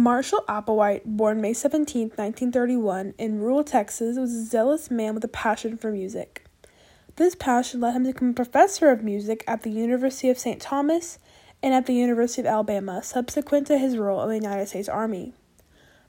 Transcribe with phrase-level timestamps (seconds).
[0.00, 5.28] Marshall Applewhite, born May 17, 1931, in rural Texas, was a zealous man with a
[5.28, 6.46] passion for music.
[7.16, 10.58] This passion led him to become a professor of music at the University of St.
[10.58, 11.18] Thomas
[11.62, 15.34] and at the University of Alabama, subsequent to his role in the United States Army.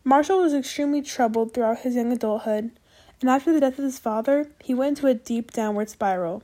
[0.05, 2.71] Marshall was extremely troubled throughout his young adulthood,
[3.20, 6.44] and after the death of his father, he went into a deep downward spiral.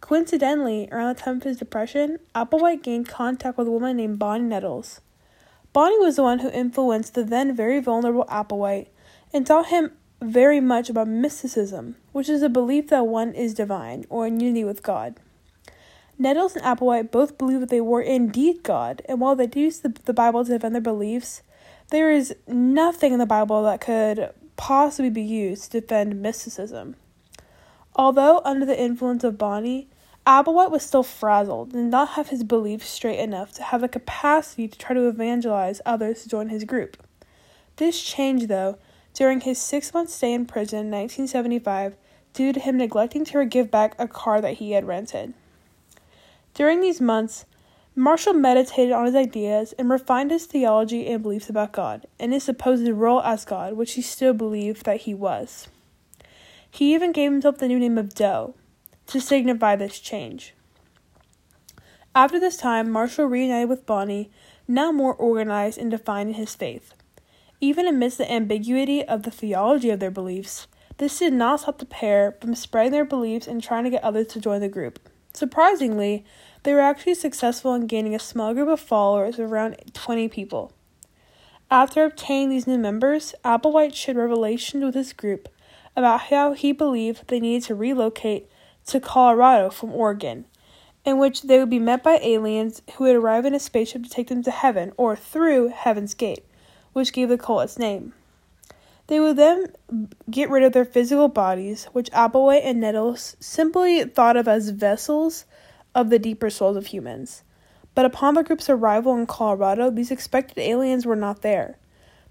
[0.00, 4.44] Coincidentally, around the time of his depression, Applewhite gained contact with a woman named Bonnie
[4.44, 5.00] Nettles.
[5.76, 8.86] Bonnie was the one who influenced the then very vulnerable Applewhite
[9.30, 14.06] and taught him very much about mysticism, which is a belief that one is divine
[14.08, 15.20] or in unity with God.
[16.18, 19.94] Nettles and Applewhite both believed that they were indeed God, and while they used the,
[20.06, 21.42] the Bible to defend their beliefs,
[21.90, 26.96] there is nothing in the Bible that could possibly be used to defend mysticism.
[27.94, 29.90] Although under the influence of Bonnie,
[30.26, 33.88] Applewhite was still frazzled and did not have his beliefs straight enough to have the
[33.88, 36.96] capacity to try to evangelize others to join his group.
[37.76, 38.76] This changed, though,
[39.14, 41.96] during his six month stay in prison in 1975
[42.34, 45.32] due to him neglecting to give back a car that he had rented.
[46.54, 47.44] During these months,
[47.94, 52.42] Marshall meditated on his ideas and refined his theology and beliefs about God and his
[52.42, 55.68] supposed role as God, which he still believed that he was.
[56.68, 58.54] He even gave himself the new name of Doe
[59.06, 60.54] to signify this change.
[62.14, 64.30] After this time, Marshall reunited with Bonnie,
[64.66, 66.94] now more organized and defined in his faith.
[67.60, 70.66] Even amidst the ambiguity of the theology of their beliefs,
[70.98, 74.28] this did not stop the pair from spreading their beliefs and trying to get others
[74.28, 74.98] to join the group.
[75.34, 76.24] Surprisingly,
[76.62, 80.72] they were actually successful in gaining a small group of followers of around 20 people.
[81.70, 85.48] After obtaining these new members, Applewhite shared revelations with his group
[85.94, 88.48] about how he believed they needed to relocate
[88.86, 90.46] to Colorado from Oregon,
[91.04, 94.10] in which they would be met by aliens who would arrive in a spaceship to
[94.10, 96.44] take them to heaven or through Heaven's Gate,
[96.92, 98.12] which gave the cult its name.
[99.08, 99.72] They would then
[100.30, 105.44] get rid of their physical bodies, which Applewhite and Nettles simply thought of as vessels
[105.94, 107.42] of the deeper souls of humans.
[107.94, 111.78] But upon the group's arrival in Colorado, these expected aliens were not there.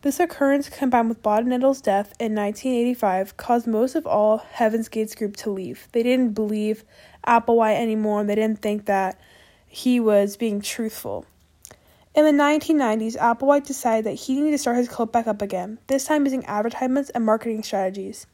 [0.05, 5.15] This occurrence, combined with Bonnie Nettles' death in 1985, caused most of all Heaven's Gates
[5.15, 5.87] group to leave.
[5.93, 6.83] They didn't believe
[7.25, 9.19] Applewhite anymore, and they didn't think that
[9.65, 11.25] he was being truthful.
[12.13, 15.79] In the 1990s, Applewhite decided that he needed to start his cult back up again,
[15.87, 18.27] this time using advertisements and marketing strategies.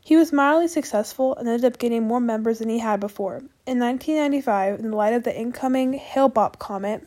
[0.00, 3.42] He was mildly successful and ended up getting more members than he had before.
[3.66, 7.06] In 1995, in the light of the incoming Hale-Bopp comet,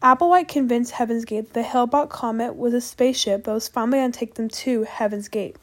[0.00, 4.12] Applewhite convinced Heaven's Gate that the Hale-Bopp comet was a spaceship that was finally going
[4.12, 5.56] to take them to Heaven's Gate.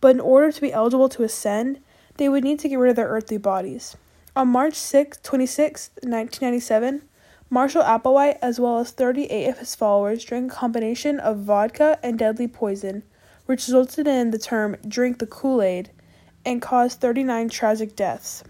[0.00, 1.78] But in order to be eligible to ascend,
[2.16, 3.98] they would need to get rid of their earthly bodies.
[4.34, 7.02] On March 6, 26, 1997,
[7.50, 12.18] Marshall Applewhite, as well as 38 of his followers, drank a combination of vodka and
[12.18, 13.02] deadly poison,
[13.44, 15.90] which resulted in the term drink the Kool Aid
[16.46, 18.42] and caused 39 tragic deaths.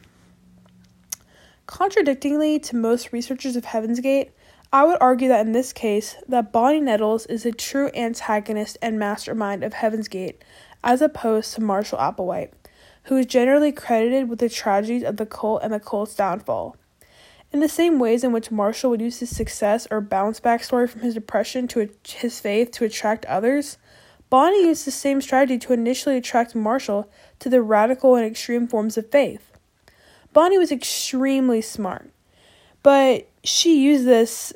[1.66, 4.30] Contradictingly to most researchers of Heaven's Gate,
[4.72, 9.00] I would argue that in this case, that Bonnie Nettles is a true antagonist and
[9.00, 10.40] mastermind of Heaven's Gate,
[10.84, 12.52] as opposed to Marshall Applewhite,
[13.04, 16.76] who is generally credited with the tragedies of the cult and the cult's downfall.
[17.52, 20.86] In the same ways in which Marshall would use his success or bounce back story
[20.86, 23.76] from his depression to his faith to attract others,
[24.28, 27.10] Bonnie used the same strategy to initially attract Marshall
[27.40, 29.50] to the radical and extreme forms of faith.
[30.32, 32.12] Bonnie was extremely smart,
[32.84, 34.52] but she used this,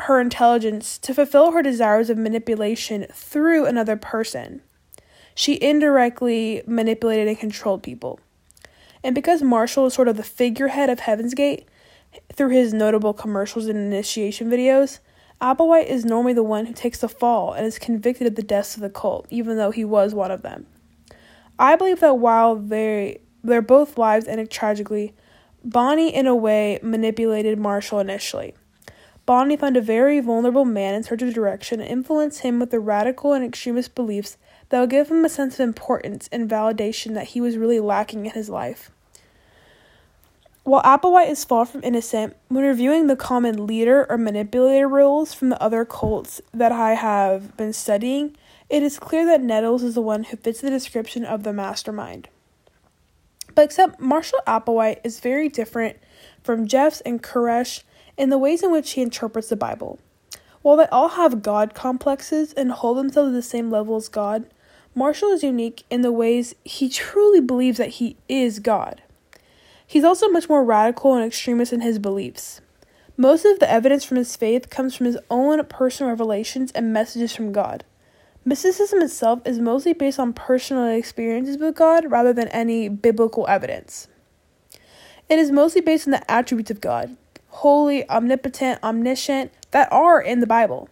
[0.00, 4.62] her intelligence, to fulfill her desires of manipulation through another person.
[5.34, 8.20] She indirectly manipulated and controlled people.
[9.02, 11.68] And because Marshall is sort of the figurehead of Heaven's Gate,
[12.32, 14.98] through his notable commercials and initiation videos,
[15.40, 18.74] Applewhite is normally the one who takes the fall and is convicted of the deaths
[18.74, 20.66] of the cult, even though he was one of them.
[21.58, 25.14] I believe that while they they're both lives ended tragically,
[25.62, 28.54] Bonnie in a way manipulated Marshall initially.
[29.26, 32.78] Bonnie found a very vulnerable man in search of direction and influenced him with the
[32.78, 34.36] radical and extremist beliefs
[34.68, 38.24] that would give him a sense of importance and validation that he was really lacking
[38.24, 38.90] in his life.
[40.62, 45.48] While Applewhite is far from innocent, when reviewing the common leader or manipulator roles from
[45.48, 48.36] the other cults that I have been studying,
[48.68, 52.28] it is clear that Nettles is the one who fits the description of the mastermind.
[53.54, 55.98] But except Marshall Applewhite is very different
[56.42, 57.82] from Jeffs and Koresh
[58.16, 59.98] in the ways in which he interprets the Bible.
[60.62, 64.46] While they all have God complexes and hold themselves at the same level as God,
[64.94, 69.02] Marshall is unique in the ways he truly believes that he is God.
[69.86, 72.60] He's also much more radical and extremist in his beliefs.
[73.16, 77.34] Most of the evidence from his faith comes from his own personal revelations and messages
[77.34, 77.84] from God.
[78.44, 84.08] Mysticism itself is mostly based on personal experiences with God rather than any biblical evidence.
[85.28, 87.16] It is mostly based on the attributes of God
[87.56, 90.88] holy, omnipotent, omniscient that are in the Bible.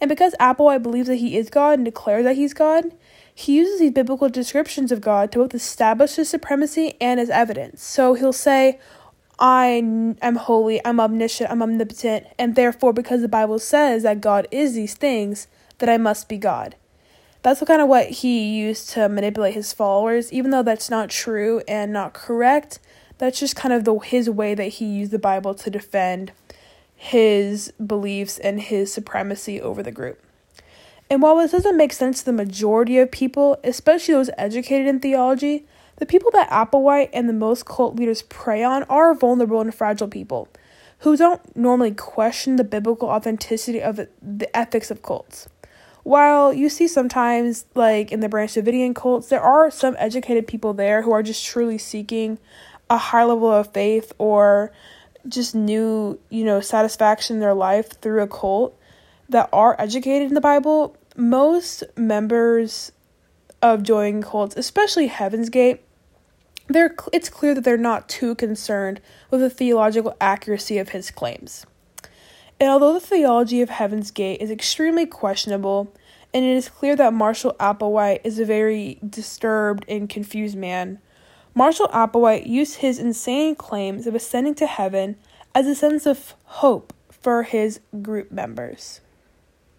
[0.00, 2.92] And because Applewhite believes that he is God and declares that he's God,
[3.34, 7.82] he uses these biblical descriptions of God to both establish his supremacy and as evidence.
[7.82, 8.78] So he'll say,
[9.38, 9.66] I
[10.22, 14.74] am holy, I'm omniscient, I'm omnipotent, and therefore, because the Bible says that God is
[14.74, 15.48] these things,
[15.78, 16.76] that I must be God.
[17.42, 21.62] That's kind of what he used to manipulate his followers, even though that's not true
[21.68, 22.78] and not correct.
[23.18, 26.32] That's just kind of the his way that he used the Bible to defend
[26.94, 30.20] his beliefs and his supremacy over the group.
[31.08, 35.00] And while this doesn't make sense to the majority of people, especially those educated in
[35.00, 35.66] theology,
[35.96, 40.08] the people that Applewhite and the most cult leaders prey on are vulnerable and fragile
[40.08, 40.48] people
[41.00, 45.48] who don't normally question the biblical authenticity of the ethics of cults.
[46.02, 50.72] While you see sometimes, like in the Branch Davidian cults, there are some educated people
[50.72, 52.38] there who are just truly seeking
[52.90, 54.72] a high level of faith or
[55.28, 58.78] just new, you know, satisfaction in their life through a cult
[59.28, 62.92] that are educated in the Bible, most members
[63.62, 65.80] of joining cults, especially Heaven's Gate,
[66.68, 69.00] they're, it's clear that they're not too concerned
[69.30, 71.66] with the theological accuracy of his claims.
[72.58, 75.92] And although the theology of Heaven's Gate is extremely questionable,
[76.32, 80.98] and it is clear that Marshall Applewhite is a very disturbed and confused man,
[81.56, 85.16] Marshall Applewhite used his insane claims of ascending to heaven
[85.54, 89.00] as a sense of hope for his group members.